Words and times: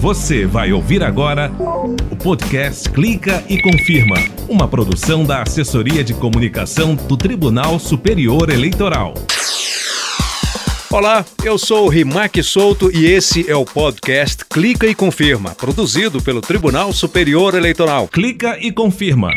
Você 0.00 0.46
vai 0.46 0.72
ouvir 0.72 1.02
agora 1.02 1.52
o 2.10 2.16
podcast 2.16 2.88
Clica 2.88 3.44
e 3.46 3.60
Confirma, 3.60 4.16
uma 4.48 4.66
produção 4.66 5.24
da 5.24 5.42
Assessoria 5.42 6.02
de 6.02 6.14
Comunicação 6.14 6.94
do 6.94 7.18
Tribunal 7.18 7.78
Superior 7.78 8.48
Eleitoral. 8.48 9.12
Olá, 10.90 11.22
eu 11.44 11.58
sou 11.58 11.84
o 11.84 11.88
Rimac 11.90 12.42
Souto 12.42 12.90
e 12.90 13.04
esse 13.04 13.48
é 13.48 13.54
o 13.54 13.66
podcast 13.66 14.42
Clica 14.46 14.86
e 14.86 14.94
Confirma, 14.94 15.54
produzido 15.54 16.22
pelo 16.22 16.40
Tribunal 16.40 16.94
Superior 16.94 17.54
Eleitoral. 17.54 18.08
Clica 18.08 18.56
e 18.58 18.72
Confirma. 18.72 19.28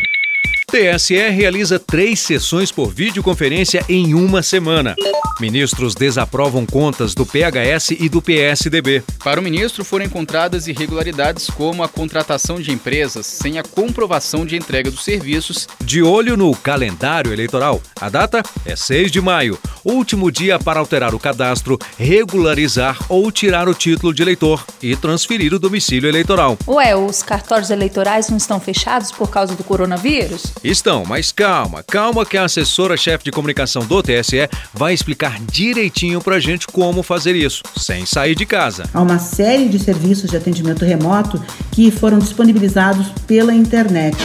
TSE 0.74 1.30
realiza 1.30 1.78
três 1.78 2.20
sessões 2.20 2.72
por 2.72 2.92
videoconferência 2.92 3.86
em 3.88 4.16
uma 4.16 4.42
semana. 4.42 4.96
Ministros 5.40 5.94
desaprovam 5.94 6.66
contas 6.66 7.14
do 7.14 7.28
PHS 7.28 7.92
e 7.92 8.10
do 8.10 8.24
PSDB. 8.24 9.04
Para 9.24 9.40
o 9.40 9.44
ministro, 9.44 9.86
foram 9.86 10.06
encontradas 10.06 10.68
irregularidades 10.68 11.48
como 11.48 11.84
a 11.84 11.88
contratação 11.88 12.60
de 12.60 12.72
empresas 12.72 13.28
sem 13.28 13.60
a 13.60 13.64
comprovação 13.64 14.48
de 14.48 14.56
entrega 14.56 14.90
dos 14.90 15.04
serviços. 15.04 15.68
De 15.84 16.02
olho 16.02 16.36
no 16.36 16.56
calendário 16.56 17.32
eleitoral, 17.32 17.80
a 18.02 18.10
data 18.10 18.42
é 18.66 18.76
6 18.76 19.12
de 19.12 19.22
maio, 19.22 19.60
último 19.84 20.32
dia 20.32 20.58
para 20.58 20.80
alterar 20.80 21.14
o 21.14 21.20
cadastro, 21.20 21.78
regularizar 22.00 22.98
ou 23.10 23.32
tirar 23.32 23.68
o 23.68 23.76
título 23.76 24.12
de 24.12 24.24
eleitor 24.24 24.66
e 24.82 24.96
transferir 24.96 25.54
o 25.54 25.60
domicílio 25.60 26.10
eleitoral. 26.10 26.58
Ué, 26.68 26.96
os 26.96 27.22
cartórios 27.22 27.70
eleitorais 27.70 28.30
não 28.30 28.38
estão 28.38 28.60
fechados 28.60 29.12
por 29.12 29.30
causa 29.30 29.56
do 29.56 29.64
coronavírus? 29.64 30.54
Estão, 30.64 31.04
mas 31.06 31.30
calma, 31.30 31.84
calma 31.84 32.26
que 32.26 32.38
a 32.38 32.46
assessora-chefe 32.46 33.26
de 33.26 33.32
comunicação 33.32 33.86
do 33.86 34.02
TSE 34.02 34.48
vai 34.74 34.94
explicar 34.94 35.38
direitinho 35.42 36.22
pra 36.22 36.40
gente 36.40 36.68
como 36.68 37.04
fazer 37.04 37.36
isso, 37.36 37.62
sem 37.78 38.06
sair 38.06 38.34
de 38.34 38.46
casa. 38.46 38.86
Há 38.94 39.02
uma 39.02 39.20
série 39.20 39.68
de 39.68 39.78
serviços 39.78 40.30
de 40.30 40.38
atendimento 40.38 40.86
remoto 40.86 41.44
que 41.72 41.92
foram 41.92 42.18
disponibilizados 42.18 43.08
pela 43.28 43.54
internet. 43.54 44.16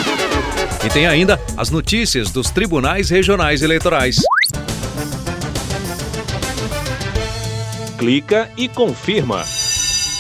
E 0.87 0.89
tem 0.89 1.09
ainda 1.09 1.41
as 1.57 1.71
notícias 1.71 2.31
dos 2.31 2.51
tribunais 2.51 3.11
regionais 3.11 3.63
eleitorais. 3.63 4.17
Clica 7.99 8.49
e 8.57 8.69
confirma. 8.69 9.45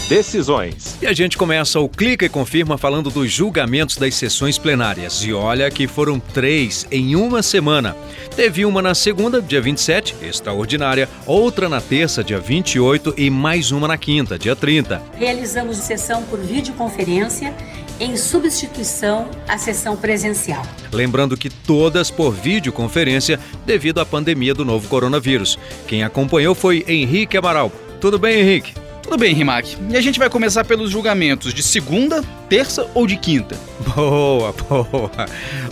Decisões. 0.08 0.96
E 1.02 1.06
a 1.06 1.12
gente 1.12 1.36
começa 1.36 1.78
o 1.78 1.86
Clica 1.86 2.24
e 2.24 2.30
Confirma 2.30 2.78
falando 2.78 3.10
dos 3.10 3.30
julgamentos 3.30 3.98
das 3.98 4.14
sessões 4.14 4.56
plenárias. 4.56 5.22
E 5.22 5.34
olha 5.34 5.70
que 5.70 5.86
foram 5.86 6.18
três 6.18 6.86
em 6.90 7.14
uma 7.14 7.42
semana. 7.42 7.94
Teve 8.34 8.64
uma 8.64 8.80
na 8.80 8.94
segunda, 8.94 9.42
dia 9.42 9.60
27, 9.60 10.16
extraordinária, 10.22 11.10
outra 11.26 11.68
na 11.68 11.78
terça, 11.78 12.24
dia 12.24 12.40
28 12.40 13.14
e 13.18 13.28
mais 13.28 13.70
uma 13.70 13.86
na 13.86 13.98
quinta, 13.98 14.38
dia 14.38 14.56
30. 14.56 15.02
Realizamos 15.14 15.76
sessão 15.76 16.22
por 16.22 16.38
videoconferência 16.38 17.54
em 18.00 18.16
substituição 18.16 19.28
à 19.46 19.58
sessão 19.58 19.94
presencial. 19.94 20.62
Lembrando 20.90 21.36
que 21.36 21.50
todas 21.50 22.10
por 22.10 22.32
videoconferência 22.32 23.38
devido 23.66 24.00
à 24.00 24.06
pandemia 24.06 24.54
do 24.54 24.64
novo 24.64 24.88
coronavírus. 24.88 25.58
Quem 25.86 26.02
acompanhou 26.02 26.54
foi 26.54 26.82
Henrique 26.88 27.36
Amaral. 27.36 27.70
Tudo 28.00 28.18
bem, 28.18 28.40
Henrique? 28.40 28.87
Tudo 29.08 29.20
bem, 29.20 29.34
Rimac. 29.34 29.74
E 29.88 29.96
a 29.96 30.02
gente 30.02 30.18
vai 30.18 30.28
começar 30.28 30.66
pelos 30.66 30.90
julgamentos 30.90 31.54
de 31.54 31.62
segunda, 31.62 32.22
terça 32.46 32.86
ou 32.94 33.06
de 33.06 33.16
quinta? 33.16 33.58
Boa, 33.96 34.52
boa. 34.68 35.10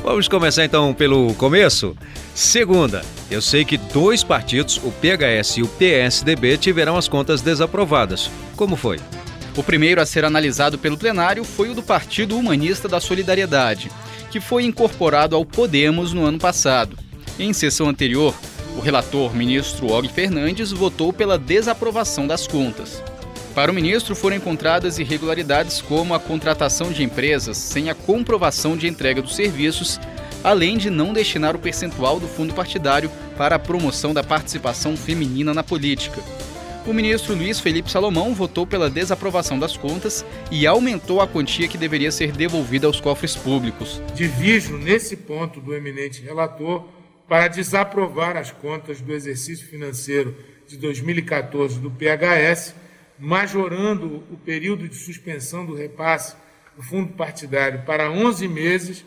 Vamos 0.03 0.27
começar 0.27 0.65
então 0.65 0.95
pelo 0.95 1.35
começo? 1.35 1.95
Segunda, 2.35 3.05
eu 3.31 3.43
sei 3.43 3.63
que 3.63 3.77
dois 3.77 4.25
partidos, 4.25 4.79
o 4.79 4.91
PHS 4.91 5.59
e 5.59 5.63
o 5.63 5.69
PSDB, 5.69 6.57
tiveram 6.57 6.97
as 6.97 7.09
contas 7.09 7.43
desaprovadas. 7.43 8.31
Como 8.57 8.75
foi? 8.75 8.99
O 9.55 9.63
primeiro 9.63 10.01
a 10.01 10.07
ser 10.07 10.25
analisado 10.25 10.79
pelo 10.79 10.97
plenário 10.97 11.45
foi 11.45 11.69
o 11.69 11.75
do 11.75 11.83
Partido 11.83 12.39
Humanista 12.39 12.89
da 12.89 13.01
Solidariedade, 13.01 13.91
que 14.31 14.41
foi 14.41 14.65
incorporado 14.65 15.37
ao 15.37 15.45
Podemos 15.45 16.15
no 16.15 16.25
ano 16.25 16.39
passado. 16.39 16.97
Em 17.39 17.53
sessão 17.53 17.87
anterior, 17.87 18.35
o 18.79 18.81
relator, 18.81 19.37
ministro 19.37 19.93
Og 19.93 20.09
Fernandes, 20.09 20.73
votou 20.73 21.13
pela 21.13 21.39
desaprovação 21.39 22.27
das 22.27 22.47
contas. 22.47 23.03
Para 23.57 23.73
o 23.73 23.75
ministro, 23.75 24.15
foram 24.15 24.37
encontradas 24.37 24.99
irregularidades 24.99 25.81
como 25.81 26.13
a 26.13 26.21
contratação 26.21 26.93
de 26.93 27.03
empresas 27.03 27.57
sem 27.57 27.89
a 27.89 27.95
comprovação 27.95 28.77
de 28.77 28.87
entrega 28.87 29.23
dos 29.23 29.35
serviços, 29.35 29.99
além 30.45 30.77
de 30.77 30.91
não 30.91 31.15
destinar 31.15 31.57
o 31.57 31.59
percentual 31.59 32.21
do 32.21 32.29
fundo 32.29 32.53
partidário 32.53 33.11
para 33.35 33.57
a 33.57 33.59
promoção 33.59 34.13
da 34.13 34.23
participação 34.23 34.95
feminina 34.95 35.55
na 35.55 35.63
política. 35.65 36.21
O 36.87 36.93
ministro 36.93 37.35
Luiz 37.35 37.59
Felipe 37.59 37.91
Salomão 37.91 38.35
votou 38.35 38.67
pela 38.67 38.91
desaprovação 38.91 39.59
das 39.59 39.75
contas 39.75 40.23
e 40.51 40.67
aumentou 40.67 41.23
a 41.23 41.27
quantia 41.27 41.67
que 41.67 41.79
deveria 41.79 42.13
ser 42.13 42.33
devolvida 42.33 42.87
aos 42.87 43.01
cofres 43.01 43.35
públicos. 43.35 44.03
Divijo 44.15 44.77
nesse 44.77 45.17
ponto 45.17 45.63
do 45.63 45.75
eminente 45.75 46.21
relator 46.21 46.87
para 47.27 47.49
desaprovar 47.49 48.37
as 48.37 48.51
contas 48.51 49.01
do 49.01 49.15
exercício 49.15 49.67
financeiro 49.67 50.37
de 50.69 50.77
2014 50.77 51.79
do 51.79 51.91
PHS 51.91 52.85
majorando 53.19 54.23
o 54.31 54.37
período 54.37 54.87
de 54.89 54.97
suspensão 54.97 55.65
do 55.65 55.75
repasse 55.75 56.37
do 56.77 56.83
fundo 56.83 57.15
partidário 57.15 57.81
para 57.87 58.11
11 58.11 58.47
meses, 58.49 59.03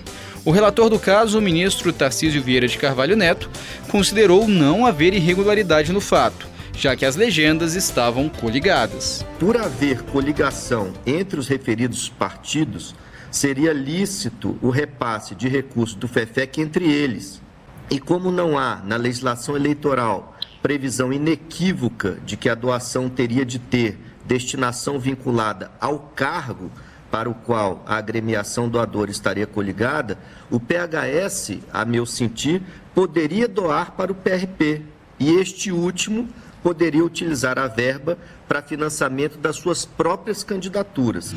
O 0.45 0.51
relator 0.51 0.89
do 0.89 0.97
caso, 0.97 1.37
o 1.37 1.41
ministro 1.41 1.91
Tarcísio 1.91 2.41
Vieira 2.41 2.67
de 2.67 2.77
Carvalho 2.77 3.17
Neto, 3.17 3.49
considerou 3.89 4.47
não 4.47 4.85
haver 4.85 5.13
irregularidade 5.13 5.91
no 5.91 5.99
fato, 5.99 6.47
já 6.73 6.95
que 6.95 7.05
as 7.05 7.17
legendas 7.17 7.75
estavam 7.75 8.29
coligadas. 8.29 9.25
Por 9.37 9.57
haver 9.57 10.01
coligação 10.03 10.93
entre 11.05 11.39
os 11.39 11.47
referidos 11.47 12.07
partidos, 12.07 12.95
seria 13.29 13.73
lícito 13.73 14.57
o 14.61 14.69
repasse 14.69 15.35
de 15.35 15.49
recursos 15.49 15.95
do 15.95 16.07
FEFEC 16.07 16.61
entre 16.61 16.89
eles. 16.89 17.41
E 17.91 17.99
como 17.99 18.31
não 18.31 18.57
há 18.57 18.77
na 18.77 18.95
legislação 18.95 19.57
eleitoral 19.57 20.37
previsão 20.61 21.11
inequívoca 21.11 22.17
de 22.25 22.37
que 22.37 22.49
a 22.49 22.55
doação 22.55 23.09
teria 23.09 23.45
de 23.45 23.59
ter 23.59 23.97
destinação 24.25 24.99
vinculada 24.99 25.71
ao 25.81 25.99
cargo 25.99 26.71
para 27.11 27.29
o 27.29 27.33
qual 27.33 27.83
a 27.85 27.95
agremiação 27.95 28.69
doadora 28.69 29.11
estaria 29.11 29.47
coligada, 29.47 30.17
o 30.49 30.59
PHS, 30.59 31.59
a 31.71 31.85
meu 31.85 32.05
sentir, 32.05 32.61
poderia 32.93 33.47
doar 33.47 33.91
para 33.91 34.11
o 34.11 34.15
PRP 34.15 34.83
e 35.19 35.31
este 35.31 35.71
último 35.71 36.27
poderia 36.61 37.03
utilizar 37.03 37.57
a 37.57 37.67
verba 37.67 38.17
para 38.47 38.61
financiamento 38.61 39.37
das 39.37 39.55
suas 39.55 39.85
próprias 39.85 40.43
candidaturas. 40.43 41.33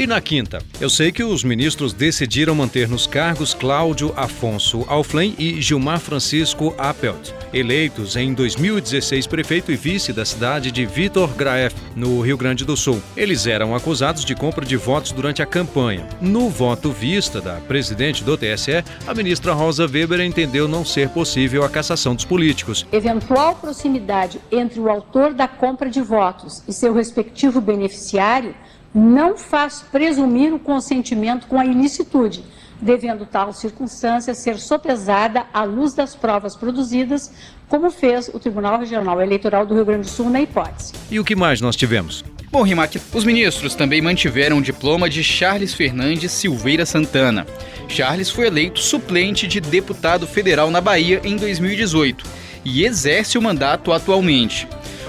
E 0.00 0.06
na 0.06 0.18
quinta, 0.18 0.62
eu 0.80 0.88
sei 0.88 1.12
que 1.12 1.22
os 1.22 1.44
ministros 1.44 1.92
decidiram 1.92 2.54
manter 2.54 2.88
nos 2.88 3.06
cargos 3.06 3.52
Cláudio 3.52 4.14
Afonso 4.16 4.82
Alflen 4.88 5.34
e 5.38 5.60
Gilmar 5.60 6.00
Francisco 6.00 6.74
Appelt, 6.78 7.34
eleitos 7.52 8.16
em 8.16 8.32
2016 8.32 9.26
prefeito 9.26 9.70
e 9.70 9.76
vice 9.76 10.10
da 10.10 10.24
cidade 10.24 10.72
de 10.72 10.86
Vitor 10.86 11.28
Graef, 11.34 11.74
no 11.94 12.18
Rio 12.22 12.38
Grande 12.38 12.64
do 12.64 12.78
Sul. 12.78 12.98
Eles 13.14 13.46
eram 13.46 13.74
acusados 13.74 14.24
de 14.24 14.34
compra 14.34 14.64
de 14.64 14.74
votos 14.74 15.12
durante 15.12 15.42
a 15.42 15.46
campanha. 15.46 16.08
No 16.18 16.48
voto 16.48 16.90
vista 16.90 17.38
da 17.38 17.56
presidente 17.56 18.24
do 18.24 18.38
TSE, 18.38 18.82
a 19.06 19.12
ministra 19.12 19.52
Rosa 19.52 19.86
Weber 19.86 20.22
entendeu 20.22 20.66
não 20.66 20.82
ser 20.82 21.10
possível 21.10 21.62
a 21.62 21.68
cassação 21.68 22.14
dos 22.14 22.24
políticos. 22.24 22.86
Eventual 22.90 23.54
proximidade 23.56 24.40
entre 24.50 24.80
o 24.80 24.88
autor 24.88 25.34
da 25.34 25.46
compra 25.46 25.90
de 25.90 26.00
votos 26.00 26.62
e 26.66 26.72
seu 26.72 26.94
respectivo 26.94 27.60
beneficiário 27.60 28.54
não 28.94 29.36
faz 29.36 29.84
presumir 29.90 30.52
o 30.52 30.58
consentimento 30.58 31.46
com 31.46 31.58
a 31.58 31.64
ilicitude, 31.64 32.44
devendo 32.80 33.26
tal 33.26 33.52
circunstância 33.52 34.34
ser 34.34 34.58
sopesada 34.58 35.46
à 35.52 35.64
luz 35.64 35.94
das 35.94 36.14
provas 36.14 36.56
produzidas, 36.56 37.32
como 37.68 37.90
fez 37.90 38.28
o 38.32 38.38
Tribunal 38.38 38.78
Regional 38.78 39.20
Eleitoral 39.20 39.64
do 39.64 39.74
Rio 39.74 39.84
Grande 39.84 40.02
do 40.02 40.10
Sul 40.10 40.30
na 40.30 40.40
hipótese. 40.40 40.92
E 41.10 41.20
o 41.20 41.24
que 41.24 41.36
mais 41.36 41.60
nós 41.60 41.76
tivemos? 41.76 42.24
Bom, 42.50 42.62
Rimac, 42.62 43.00
os 43.14 43.22
ministros 43.22 43.76
também 43.76 44.02
mantiveram 44.02 44.58
o 44.58 44.62
diploma 44.62 45.08
de 45.08 45.22
Charles 45.22 45.72
Fernandes 45.72 46.32
Silveira 46.32 46.84
Santana. 46.84 47.46
Charles 47.86 48.28
foi 48.28 48.46
eleito 48.46 48.80
suplente 48.80 49.46
de 49.46 49.60
deputado 49.60 50.26
federal 50.26 50.68
na 50.68 50.80
Bahia 50.80 51.20
em 51.22 51.36
2018 51.36 52.24
e 52.64 52.84
exerce 52.84 53.38
o 53.38 53.42
mandato 53.42 53.92
atualmente. 53.92 54.66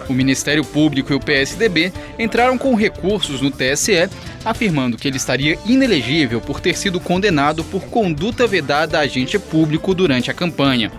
O 0.10 0.14
Ministério 0.14 0.64
Público 0.64 1.12
e 1.12 1.16
o 1.16 1.20
PSDB 1.20 1.92
entraram 2.18 2.58
com 2.58 2.76
recursos 2.76 3.42
no 3.42 3.52
TSE, 3.52 4.10
afirmando 4.44 4.98
que 4.98 5.08
ele 5.08 5.18
estaria 5.18 5.58
inelegível 5.66 6.42
por 6.42 6.60
ter 6.60 6.78
sido 6.78 7.00
condenado 7.00 7.64
por 7.64 7.84
conduta 7.86 8.48
vedada 8.48 8.98
a 8.98 9.02
agente 9.02 9.38
público 9.40 9.94
durante 9.94 10.30
a 10.32 10.34
campanha. 10.34 10.92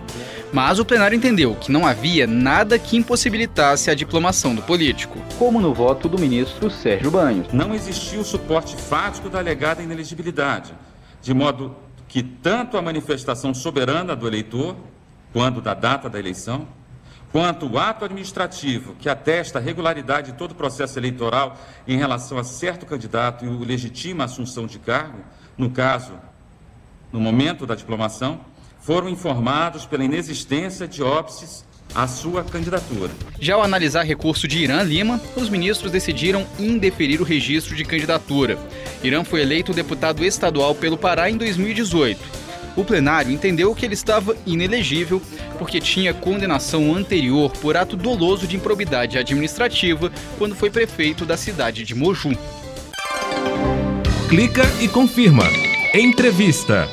Mas 0.53 0.77
o 0.77 0.85
plenário 0.85 1.15
entendeu 1.15 1.55
que 1.55 1.71
não 1.71 1.85
havia 1.85 2.27
nada 2.27 2.77
que 2.77 2.95
impossibilitasse 2.95 3.89
a 3.89 3.95
diplomação 3.95 4.53
do 4.53 4.61
político. 4.61 5.17
Como 5.39 5.59
no 5.59 5.73
voto 5.73 6.07
do 6.07 6.19
ministro 6.19 6.69
Sérgio 6.69 7.09
Banhos. 7.09 7.47
Não 7.51 7.73
existiu 7.73 8.23
suporte 8.23 8.75
fático 8.75 9.29
da 9.29 9.39
alegada 9.39 9.81
inelegibilidade, 9.81 10.71
de 11.23 11.33
modo 11.33 11.75
que 12.07 12.21
tanto 12.21 12.77
a 12.77 12.81
manifestação 12.83 13.51
soberana 13.51 14.15
do 14.15 14.27
eleitor, 14.27 14.75
quando 15.33 15.59
da 15.59 15.73
data 15.73 16.07
da 16.07 16.19
eleição, 16.19 16.67
quanto 17.33 17.65
o 17.65 17.79
ato 17.79 18.05
administrativo 18.05 18.93
que 18.99 19.09
atesta 19.09 19.57
a 19.57 19.61
regularidade 19.61 20.31
de 20.31 20.37
todo 20.37 20.51
o 20.51 20.55
processo 20.55 20.99
eleitoral 20.99 21.57
em 21.87 21.97
relação 21.97 22.37
a 22.37 22.43
certo 22.43 22.85
candidato 22.85 23.43
e 23.43 23.47
o 23.47 23.65
legitima 23.65 24.25
assunção 24.25 24.67
de 24.67 24.77
cargo, 24.77 25.17
no 25.57 25.71
caso, 25.71 26.13
no 27.11 27.19
momento 27.19 27.65
da 27.65 27.73
diplomação, 27.73 28.39
foram 28.79 29.09
informados 29.09 29.83
pela 29.83 30.03
inexistência 30.03 30.87
de 30.87 31.01
óbices 31.01 31.65
à 31.95 32.07
sua 32.07 32.43
candidatura. 32.43 33.09
Já 33.39 33.55
ao 33.55 33.63
analisar 33.63 34.03
recurso 34.03 34.47
de 34.47 34.59
Irã 34.59 34.83
Lima, 34.83 35.19
os 35.35 35.49
ministros 35.49 35.91
decidiram 35.91 36.45
indeferir 36.59 37.19
o 37.19 37.23
registro 37.23 37.75
de 37.75 37.83
candidatura. 37.83 38.59
Irã 39.03 39.23
foi 39.23 39.41
eleito 39.41 39.73
deputado 39.73 40.23
estadual 40.23 40.75
pelo 40.75 40.97
Pará 40.97 41.31
em 41.31 41.37
2018 41.37 42.42
o 42.75 42.83
plenário 42.83 43.31
entendeu 43.31 43.73
que 43.75 43.85
ele 43.85 43.93
estava 43.93 44.35
inelegível 44.45 45.21
porque 45.57 45.79
tinha 45.79 46.13
condenação 46.13 46.95
anterior 46.95 47.51
por 47.61 47.77
ato 47.77 47.95
doloso 47.95 48.47
de 48.47 48.55
improbidade 48.55 49.17
administrativa 49.17 50.11
quando 50.37 50.55
foi 50.55 50.69
prefeito 50.69 51.25
da 51.25 51.37
cidade 51.37 51.83
de 51.83 51.93
Moju. 51.93 52.31
Clica 54.29 54.63
e 54.81 54.87
confirma. 54.87 55.43
Entrevista. 55.93 56.89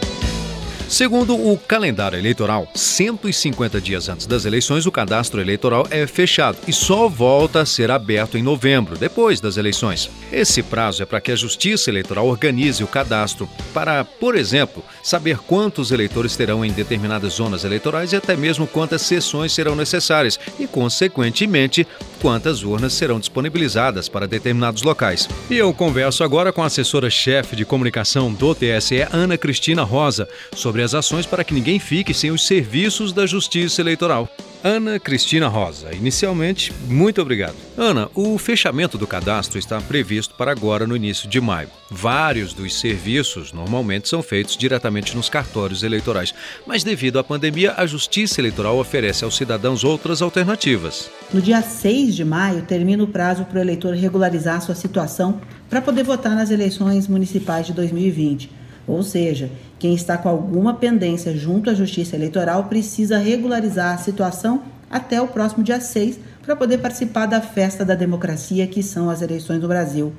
Segundo 0.91 1.37
o 1.37 1.57
calendário 1.57 2.19
eleitoral, 2.19 2.67
150 2.75 3.81
dias 3.81 4.09
antes 4.09 4.27
das 4.27 4.45
eleições, 4.45 4.87
o 4.87 4.91
cadastro 4.91 5.41
eleitoral 5.41 5.87
é 5.89 6.05
fechado 6.05 6.59
e 6.67 6.73
só 6.73 7.09
volta 7.09 7.61
a 7.61 7.65
ser 7.65 7.93
aberto 7.93 8.37
em 8.37 8.43
novembro, 8.43 8.99
depois 8.99 9.41
das 9.41 9.57
eleições. 9.57 10.11
Esse 10.33 10.65
prazo 10.65 11.05
é 11.05 11.07
para 11.07 11.21
que 11.21 11.31
a 11.31 11.37
Justiça 11.37 11.91
Eleitoral 11.91 12.27
organize 12.27 12.83
o 12.83 12.89
cadastro 12.89 13.49
para, 13.73 14.05
por 14.05 14.35
exemplo, 14.35 14.85
saber 15.01 15.39
quantos 15.39 15.93
eleitores 15.93 16.37
terão 16.37 16.65
em 16.65 16.73
determinadas 16.73 17.35
zonas 17.35 17.63
eleitorais 17.63 18.13
e 18.13 18.17
até 18.17 18.37
mesmo 18.37 18.67
quantas 18.67 19.03
sessões 19.03 19.53
serão 19.53 19.77
necessárias 19.77 20.41
e, 20.59 20.67
consequentemente, 20.67 21.87
quantas 22.21 22.65
urnas 22.65 22.95
serão 22.95 23.21
disponibilizadas 23.21 24.09
para 24.09 24.27
determinados 24.27 24.83
locais. 24.83 25.29
E 25.49 25.57
eu 25.57 25.73
converso 25.73 26.25
agora 26.25 26.53
com 26.53 26.65
a 26.65 26.67
assessora-chefe 26.67 27.55
de 27.55 27.65
comunicação 27.65 28.33
do 28.33 28.57
TSE, 28.57 29.07
Ana 29.13 29.39
Cristina 29.39 29.85
Rosa, 29.85 30.29
sobre 30.53 30.80
sobre 30.81 30.85
as 30.85 30.95
ações 30.95 31.27
para 31.27 31.45
que 31.45 31.53
ninguém 31.53 31.79
fique 31.79 32.15
sem 32.15 32.31
os 32.31 32.47
serviços 32.47 33.13
da 33.13 33.27
Justiça 33.27 33.83
Eleitoral. 33.83 34.29
Ana 34.63 34.99
Cristina 34.99 35.49
Rosa, 35.49 35.93
inicialmente, 35.95 36.73
muito 36.87 37.21
obrigado. 37.21 37.55
Ana, 37.77 38.11
o 38.15 38.37
fechamento 38.39 38.99
do 38.99 39.07
cadastro 39.07 39.59
está 39.59 39.81
previsto 39.81 40.35
para 40.35 40.53
agora 40.53 40.87
no 40.87 40.95
início 40.95 41.29
de 41.29 41.41
maio. 41.41 41.69
Vários 41.91 42.53
dos 42.53 42.79
serviços 42.79 43.53
normalmente 43.53 44.09
são 44.09 44.23
feitos 44.23 44.57
diretamente 44.57 45.17
nos 45.17 45.31
cartórios 45.31 45.83
eleitorais, 45.83 46.35
mas 46.67 46.85
devido 46.85 47.19
à 47.19 47.25
pandemia, 47.25 47.75
a 47.77 47.87
Justiça 47.87 48.41
Eleitoral 48.41 48.79
oferece 48.79 49.25
aos 49.25 49.37
cidadãos 49.37 49.83
outras 49.83 50.21
alternativas. 50.21 51.11
No 51.33 51.41
dia 51.41 51.63
6 51.63 52.15
de 52.15 52.25
maio, 52.25 52.63
termina 52.63 53.03
o 53.03 53.09
prazo 53.09 53.45
para 53.45 53.59
o 53.59 53.63
eleitor 53.63 53.95
regularizar 53.95 54.61
sua 54.61 54.75
situação 54.75 55.41
para 55.69 55.81
poder 55.81 56.05
votar 56.05 56.35
nas 56.35 56.51
eleições 56.51 57.09
municipais 57.09 57.67
de 57.67 57.73
2020. 57.73 58.60
Ou 58.91 59.05
seja, 59.05 59.51
quem 59.79 59.95
está 59.95 60.19
com 60.19 60.29
alguma 60.29 60.75
pendência 60.75 61.37
junto 61.37 61.71
à 61.71 61.75
Justiça 61.75 62.17
Eleitoral 62.17 62.65
precisa 62.65 63.19
regularizar 63.19 63.95
a 63.95 63.99
situação 63.99 64.63
até 64.91 65.23
o 65.23 65.29
próximo 65.29 65.63
dia 65.63 65.81
6 65.81 66.19
para 66.43 66.57
poder 66.57 66.79
participar 66.79 67.27
da 67.27 67.41
festa 67.41 67.85
da 67.85 67.95
democracia 67.95 68.67
que 68.67 68.83
são 68.83 69.09
as 69.09 69.23
eleições 69.23 69.63
no 69.63 69.69
Brasil. 69.69 70.13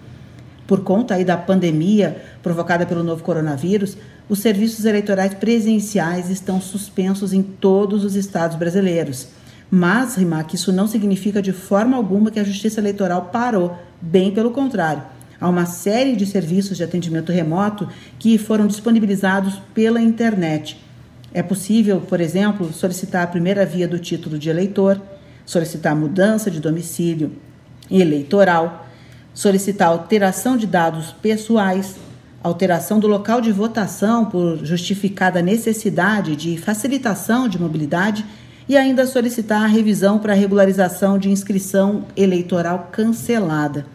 Por 0.65 0.85
conta 0.85 1.15
aí 1.15 1.25
da 1.25 1.35
pandemia 1.35 2.21
provocada 2.41 2.85
pelo 2.85 3.03
novo 3.03 3.21
coronavírus, 3.23 3.97
os 4.29 4.39
serviços 4.39 4.85
eleitorais 4.85 5.33
presenciais 5.33 6.29
estão 6.29 6.61
suspensos 6.61 7.33
em 7.33 7.43
todos 7.43 8.05
os 8.05 8.15
estados 8.15 8.55
brasileiros. 8.55 9.27
Mas, 9.69 10.15
Rimac, 10.15 10.55
isso 10.55 10.71
não 10.71 10.87
significa 10.87 11.41
de 11.41 11.51
forma 11.51 11.97
alguma 11.97 12.31
que 12.31 12.39
a 12.39 12.43
Justiça 12.43 12.79
Eleitoral 12.79 13.29
parou, 13.33 13.77
bem 14.01 14.31
pelo 14.31 14.51
contrário 14.51 15.03
Há 15.41 15.49
uma 15.49 15.65
série 15.65 16.15
de 16.15 16.27
serviços 16.27 16.77
de 16.77 16.83
atendimento 16.83 17.31
remoto 17.31 17.89
que 18.19 18.37
foram 18.37 18.67
disponibilizados 18.67 19.59
pela 19.73 19.99
internet. 19.99 20.79
É 21.33 21.41
possível, 21.41 21.99
por 21.99 22.21
exemplo, 22.21 22.71
solicitar 22.71 23.23
a 23.23 23.27
primeira 23.27 23.65
via 23.65 23.87
do 23.87 23.97
título 23.97 24.37
de 24.37 24.51
eleitor, 24.51 25.01
solicitar 25.43 25.95
mudança 25.95 26.51
de 26.51 26.59
domicílio 26.59 27.31
eleitoral, 27.89 28.87
solicitar 29.33 29.87
alteração 29.87 30.55
de 30.55 30.67
dados 30.67 31.11
pessoais, 31.23 31.95
alteração 32.43 32.99
do 32.99 33.07
local 33.07 33.41
de 33.41 33.51
votação 33.51 34.25
por 34.25 34.63
justificada 34.63 35.41
necessidade 35.41 36.35
de 36.35 36.55
facilitação 36.55 37.47
de 37.47 37.59
mobilidade 37.59 38.23
e 38.69 38.77
ainda 38.77 39.07
solicitar 39.07 39.63
a 39.63 39.67
revisão 39.67 40.19
para 40.19 40.35
regularização 40.35 41.17
de 41.17 41.31
inscrição 41.31 42.05
eleitoral 42.15 42.89
cancelada. 42.91 43.87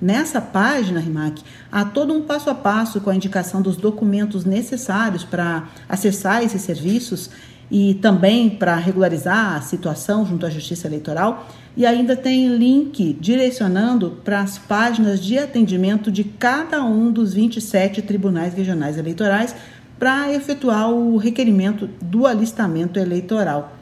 Nessa 0.00 0.40
página, 0.40 1.00
Rimac, 1.00 1.42
há 1.72 1.84
todo 1.84 2.14
um 2.14 2.22
passo 2.22 2.48
a 2.48 2.54
passo 2.54 3.00
com 3.00 3.10
a 3.10 3.16
indicação 3.16 3.60
dos 3.60 3.76
documentos 3.76 4.44
necessários 4.44 5.24
para 5.24 5.66
acessar 5.88 6.44
esses 6.44 6.62
serviços 6.62 7.28
e 7.68 7.94
também 7.94 8.48
para 8.48 8.76
regularizar 8.76 9.56
a 9.56 9.60
situação 9.60 10.24
junto 10.24 10.46
à 10.46 10.50
Justiça 10.50 10.86
Eleitoral. 10.86 11.48
E 11.76 11.84
ainda 11.84 12.16
tem 12.16 12.56
link 12.56 13.16
direcionando 13.20 14.18
para 14.24 14.40
as 14.40 14.56
páginas 14.56 15.20
de 15.20 15.38
atendimento 15.38 16.10
de 16.10 16.24
cada 16.24 16.82
um 16.82 17.10
dos 17.10 17.34
27 17.34 18.02
tribunais 18.02 18.54
regionais 18.54 18.98
eleitorais 18.98 19.54
para 19.98 20.32
efetuar 20.32 20.90
o 20.90 21.16
requerimento 21.16 21.88
do 22.00 22.26
alistamento 22.26 22.98
eleitoral. 22.98 23.76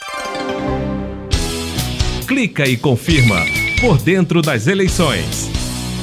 Clica 2.28 2.68
e 2.68 2.76
confirma 2.76 3.38
por 3.80 4.02
dentro 4.02 4.42
das 4.42 4.68
eleições. 4.68 5.50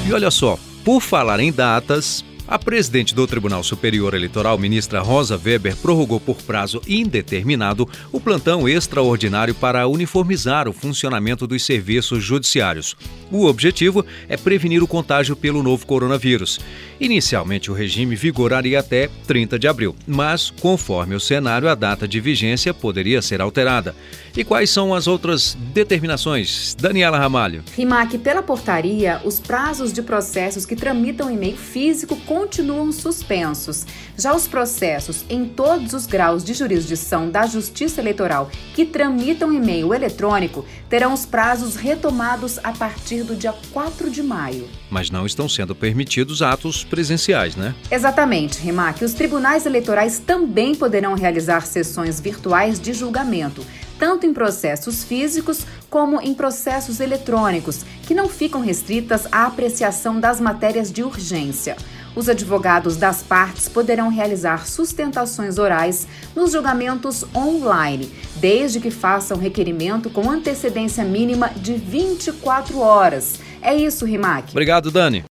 E 0.08 0.12
olha 0.14 0.30
só, 0.30 0.58
por 0.82 1.02
falar 1.02 1.38
em 1.38 1.52
datas, 1.52 2.24
a 2.48 2.58
presidente 2.58 3.14
do 3.14 3.26
Tribunal 3.26 3.62
Superior 3.62 4.14
Eleitoral, 4.14 4.56
ministra 4.56 5.00
Rosa 5.00 5.36
Weber, 5.36 5.76
prorrogou 5.76 6.18
por 6.18 6.36
prazo 6.36 6.80
indeterminado 6.88 7.86
o 8.10 8.18
plantão 8.18 8.66
extraordinário 8.66 9.54
para 9.54 9.86
uniformizar 9.86 10.66
o 10.66 10.72
funcionamento 10.72 11.46
dos 11.46 11.62
serviços 11.62 12.24
judiciários. 12.24 12.96
O 13.30 13.44
objetivo 13.44 14.04
é 14.28 14.36
prevenir 14.38 14.82
o 14.82 14.88
contágio 14.88 15.36
pelo 15.36 15.62
novo 15.62 15.86
coronavírus. 15.86 16.58
Inicialmente, 17.00 17.70
o 17.70 17.74
regime 17.74 18.16
vigoraria 18.16 18.80
até 18.80 19.08
30 19.26 19.58
de 19.58 19.68
abril, 19.68 19.94
mas, 20.04 20.50
conforme 20.50 21.14
o 21.14 21.20
cenário, 21.20 21.68
a 21.68 21.74
data 21.76 22.08
de 22.08 22.20
vigência 22.20 22.74
poderia 22.74 23.22
ser 23.22 23.40
alterada. 23.40 23.94
E 24.36 24.44
quais 24.44 24.70
são 24.70 24.92
as 24.92 25.06
outras 25.06 25.56
determinações? 25.72 26.74
Daniela 26.78 27.18
Ramalho. 27.18 27.62
Rimac, 27.76 28.18
pela 28.18 28.42
portaria, 28.42 29.20
os 29.24 29.38
prazos 29.38 29.92
de 29.92 30.02
processos 30.02 30.66
que 30.66 30.74
tramitam 30.74 31.30
em 31.30 31.36
meio 31.36 31.56
físico 31.56 32.16
continuam 32.26 32.90
suspensos. 32.90 33.86
Já 34.16 34.34
os 34.34 34.48
processos 34.48 35.24
em 35.28 35.44
todos 35.44 35.92
os 35.92 36.06
graus 36.06 36.42
de 36.42 36.52
jurisdição 36.52 37.30
da 37.30 37.46
Justiça 37.46 38.00
Eleitoral 38.00 38.50
que 38.74 38.84
tramitam 38.84 39.52
em 39.52 39.60
meio 39.60 39.94
eletrônico 39.94 40.64
terão 40.88 41.12
os 41.12 41.24
prazos 41.24 41.76
retomados 41.76 42.58
a 42.64 42.72
partir 42.72 43.22
do 43.22 43.36
dia 43.36 43.54
4 43.72 44.10
de 44.10 44.22
maio. 44.22 44.68
Mas 44.90 45.10
não 45.10 45.26
estão 45.26 45.48
sendo 45.48 45.74
permitidos 45.74 46.42
atos 46.42 46.84
presenciais, 46.88 47.54
né? 47.54 47.74
Exatamente, 47.90 48.60
Rimac. 48.60 49.04
Os 49.04 49.12
tribunais 49.12 49.66
eleitorais 49.66 50.18
também 50.18 50.74
poderão 50.74 51.14
realizar 51.14 51.66
sessões 51.66 52.20
virtuais 52.20 52.80
de 52.80 52.92
julgamento 52.92 53.64
tanto 53.98 54.24
em 54.24 54.32
processos 54.32 55.02
físicos 55.02 55.66
como 55.90 56.20
em 56.20 56.32
processos 56.32 57.00
eletrônicos, 57.00 57.84
que 58.06 58.14
não 58.14 58.28
ficam 58.28 58.60
restritas 58.60 59.26
à 59.32 59.46
apreciação 59.46 60.20
das 60.20 60.40
matérias 60.40 60.92
de 60.92 61.02
urgência. 61.02 61.76
Os 62.14 62.28
advogados 62.28 62.96
das 62.96 63.22
partes 63.22 63.68
poderão 63.68 64.08
realizar 64.08 64.66
sustentações 64.66 65.58
orais 65.58 66.06
nos 66.34 66.52
julgamentos 66.52 67.24
online, 67.34 68.10
desde 68.36 68.80
que 68.80 68.90
façam 68.90 69.38
requerimento 69.38 70.10
com 70.10 70.30
antecedência 70.30 71.04
mínima 71.04 71.50
de 71.56 71.74
24 71.74 72.78
horas. 72.78 73.38
É 73.60 73.74
isso, 73.74 74.04
Rimac. 74.04 74.50
Obrigado, 74.50 74.90
Dani. 74.90 75.27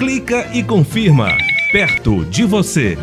Clica 0.00 0.48
e 0.54 0.62
confirma. 0.62 1.36
Perto 1.70 2.24
de 2.24 2.42
você. 2.42 2.96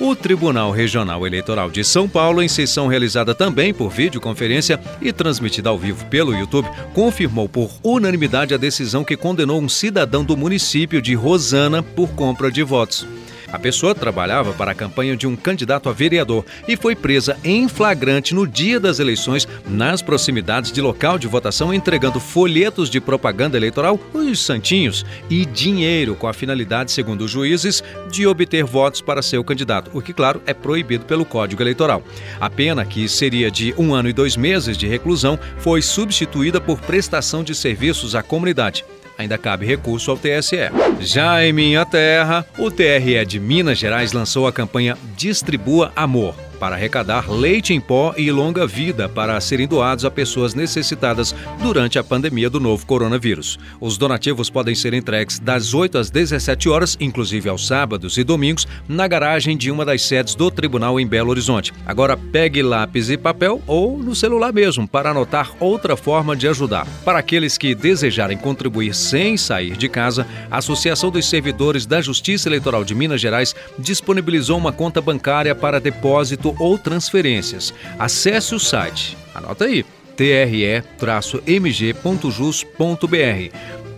O 0.00 0.16
Tribunal 0.16 0.70
Regional 0.70 1.26
Eleitoral 1.26 1.70
de 1.70 1.84
São 1.84 2.08
Paulo, 2.08 2.42
em 2.42 2.48
sessão 2.48 2.86
realizada 2.86 3.34
também 3.34 3.74
por 3.74 3.90
videoconferência 3.90 4.80
e 5.02 5.12
transmitida 5.12 5.68
ao 5.68 5.78
vivo 5.78 6.06
pelo 6.06 6.34
YouTube, 6.34 6.66
confirmou 6.94 7.46
por 7.46 7.70
unanimidade 7.84 8.54
a 8.54 8.56
decisão 8.56 9.04
que 9.04 9.18
condenou 9.18 9.60
um 9.60 9.68
cidadão 9.68 10.24
do 10.24 10.34
município 10.34 11.02
de 11.02 11.12
Rosana 11.12 11.82
por 11.82 12.08
compra 12.14 12.50
de 12.50 12.62
votos. 12.62 13.06
A 13.52 13.58
pessoa 13.58 13.94
trabalhava 13.94 14.52
para 14.52 14.72
a 14.72 14.74
campanha 14.74 15.16
de 15.16 15.26
um 15.26 15.34
candidato 15.34 15.88
a 15.88 15.92
vereador 15.92 16.44
e 16.66 16.76
foi 16.76 16.94
presa 16.94 17.36
em 17.42 17.66
flagrante 17.66 18.34
no 18.34 18.46
dia 18.46 18.78
das 18.78 18.98
eleições 18.98 19.48
nas 19.66 20.02
proximidades 20.02 20.70
de 20.70 20.80
local 20.80 21.18
de 21.18 21.26
votação 21.26 21.72
entregando 21.72 22.20
folhetos 22.20 22.90
de 22.90 23.00
propaganda 23.00 23.56
eleitoral, 23.56 23.98
os 24.12 24.44
santinhos, 24.44 25.04
e 25.30 25.46
dinheiro 25.46 26.14
com 26.14 26.26
a 26.26 26.34
finalidade, 26.34 26.92
segundo 26.92 27.22
os 27.22 27.30
juízes, 27.30 27.82
de 28.10 28.26
obter 28.26 28.64
votos 28.64 29.00
para 29.00 29.22
seu 29.22 29.42
candidato, 29.42 29.90
o 29.94 30.02
que, 30.02 30.12
claro, 30.12 30.42
é 30.46 30.52
proibido 30.52 31.04
pelo 31.06 31.24
Código 31.24 31.62
Eleitoral. 31.62 32.02
A 32.40 32.50
pena, 32.50 32.84
que 32.84 33.08
seria 33.08 33.50
de 33.50 33.74
um 33.78 33.94
ano 33.94 34.08
e 34.08 34.12
dois 34.12 34.36
meses 34.36 34.76
de 34.76 34.86
reclusão, 34.86 35.38
foi 35.58 35.80
substituída 35.80 36.60
por 36.60 36.80
prestação 36.80 37.42
de 37.42 37.54
serviços 37.54 38.14
à 38.14 38.22
comunidade 38.22 38.84
ainda 39.18 39.36
cabe 39.36 39.66
recurso 39.66 40.10
ao 40.10 40.16
TSE. 40.16 40.70
Já 41.00 41.44
em 41.44 41.52
minha 41.52 41.84
terra, 41.84 42.46
o 42.56 42.70
TRE 42.70 43.26
de 43.26 43.40
Minas 43.40 43.78
Gerais 43.78 44.12
lançou 44.12 44.46
a 44.46 44.52
campanha 44.52 44.96
Distribua 45.16 45.92
Amor 45.96 46.47
para 46.58 46.76
arrecadar 46.76 47.30
leite 47.30 47.72
em 47.72 47.80
pó 47.80 48.14
e 48.16 48.30
longa 48.30 48.66
vida 48.66 49.08
para 49.08 49.40
serem 49.40 49.66
doados 49.66 50.04
a 50.04 50.10
pessoas 50.10 50.54
necessitadas 50.54 51.34
durante 51.62 51.98
a 51.98 52.04
pandemia 52.04 52.50
do 52.50 52.60
novo 52.60 52.84
coronavírus. 52.84 53.58
Os 53.80 53.96
donativos 53.96 54.50
podem 54.50 54.74
ser 54.74 54.94
entregues 54.94 55.38
das 55.38 55.74
8 55.74 55.98
às 55.98 56.10
17 56.10 56.68
horas, 56.68 56.96
inclusive 57.00 57.48
aos 57.48 57.66
sábados 57.66 58.18
e 58.18 58.24
domingos, 58.24 58.66
na 58.88 59.06
garagem 59.06 59.56
de 59.56 59.70
uma 59.70 59.84
das 59.84 60.02
sedes 60.02 60.34
do 60.34 60.50
tribunal 60.50 60.98
em 60.98 61.06
Belo 61.06 61.30
Horizonte. 61.30 61.72
Agora 61.86 62.16
pegue 62.16 62.62
lápis 62.62 63.10
e 63.10 63.16
papel 63.16 63.62
ou 63.66 63.98
no 63.98 64.14
celular 64.14 64.52
mesmo 64.52 64.86
para 64.86 65.10
anotar 65.10 65.52
outra 65.60 65.96
forma 65.96 66.34
de 66.36 66.48
ajudar. 66.48 66.86
Para 67.04 67.18
aqueles 67.18 67.56
que 67.56 67.74
desejarem 67.74 68.36
contribuir 68.36 68.94
sem 68.94 69.36
sair 69.36 69.76
de 69.76 69.88
casa, 69.88 70.26
a 70.50 70.58
Associação 70.58 71.10
dos 71.10 71.28
Servidores 71.28 71.86
da 71.86 72.00
Justiça 72.00 72.48
Eleitoral 72.48 72.84
de 72.84 72.94
Minas 72.94 73.20
Gerais 73.20 73.54
disponibilizou 73.78 74.58
uma 74.58 74.72
conta 74.72 75.00
bancária 75.00 75.54
para 75.54 75.80
depósito 75.80 76.47
ou 76.58 76.78
transferências. 76.78 77.74
Acesse 77.98 78.54
o 78.54 78.60
site, 78.60 79.16
anota 79.34 79.64
aí, 79.64 79.84
tre-mg.jus.br 80.16 81.48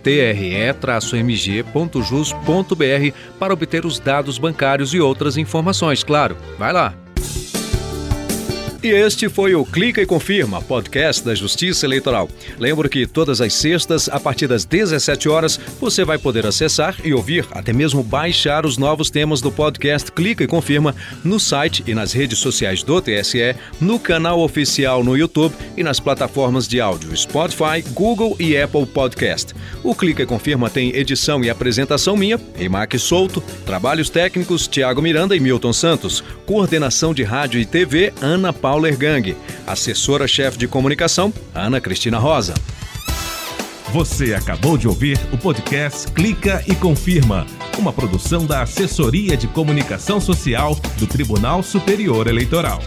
tre-mg.jus.br 0.03 1.77
para 3.39 3.53
obter 3.53 3.85
os 3.85 3.99
dados 3.99 4.39
bancários 4.39 4.93
e 4.93 4.99
outras 4.99 5.37
informações, 5.37 6.03
claro. 6.03 6.35
Vai 6.57 6.73
lá! 6.73 7.00
E 8.83 8.87
este 8.87 9.29
foi 9.29 9.53
o 9.53 9.63
Clica 9.63 10.01
e 10.01 10.07
Confirma, 10.07 10.59
podcast 10.59 11.23
da 11.23 11.35
Justiça 11.35 11.85
Eleitoral. 11.85 12.27
Lembro 12.57 12.89
que 12.89 13.05
todas 13.05 13.39
as 13.39 13.53
sextas, 13.53 14.09
a 14.09 14.19
partir 14.19 14.47
das 14.47 14.65
17 14.65 15.29
horas, 15.29 15.59
você 15.79 16.03
vai 16.03 16.17
poder 16.17 16.47
acessar 16.47 16.95
e 17.03 17.13
ouvir, 17.13 17.45
até 17.51 17.71
mesmo 17.71 18.01
baixar 18.01 18.65
os 18.65 18.79
novos 18.79 19.11
temas 19.11 19.39
do 19.39 19.51
podcast 19.51 20.11
Clica 20.11 20.43
e 20.43 20.47
Confirma 20.47 20.95
no 21.23 21.39
site 21.39 21.83
e 21.85 21.93
nas 21.93 22.11
redes 22.11 22.39
sociais 22.39 22.81
do 22.81 22.99
TSE, 22.99 23.55
no 23.79 23.99
canal 23.99 24.39
oficial 24.39 25.03
no 25.03 25.15
YouTube 25.15 25.53
e 25.77 25.83
nas 25.83 25.99
plataformas 25.99 26.67
de 26.67 26.81
áudio 26.81 27.15
Spotify, 27.15 27.83
Google 27.91 28.35
e 28.39 28.57
Apple 28.57 28.87
Podcast. 28.87 29.53
O 29.83 29.93
Clica 29.93 30.23
e 30.23 30.25
Confirma 30.25 30.71
tem 30.71 30.95
edição 30.95 31.43
e 31.43 31.51
apresentação 31.51 32.17
minha, 32.17 32.41
Rimac 32.55 32.97
Souto, 32.97 33.43
trabalhos 33.63 34.09
técnicos 34.09 34.67
Tiago 34.67 35.03
Miranda 35.03 35.35
e 35.35 35.39
Milton 35.39 35.71
Santos, 35.71 36.23
coordenação 36.47 37.13
de 37.13 37.21
rádio 37.21 37.61
e 37.61 37.65
TV 37.65 38.11
Ana 38.19 38.51
Paula 38.51 38.70
Paula 38.71 38.87
Ergang. 38.87 39.35
Assessora-chefe 39.67 40.57
de 40.57 40.65
comunicação, 40.65 41.33
Ana 41.53 41.81
Cristina 41.81 42.17
Rosa. 42.17 42.53
Você 43.91 44.33
acabou 44.33 44.77
de 44.77 44.87
ouvir 44.87 45.19
o 45.33 45.37
podcast 45.37 46.09
Clica 46.13 46.63
e 46.65 46.73
Confirma, 46.73 47.45
uma 47.77 47.91
produção 47.91 48.45
da 48.45 48.61
Assessoria 48.61 49.35
de 49.35 49.45
Comunicação 49.49 50.21
Social 50.21 50.73
do 50.97 51.05
Tribunal 51.05 51.61
Superior 51.61 52.27
Eleitoral. 52.27 52.79